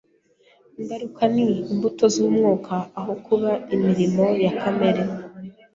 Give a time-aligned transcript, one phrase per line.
[0.79, 5.01] Ingaruka ni imbuto z'Umwuka aho kuba imirimo ya kamere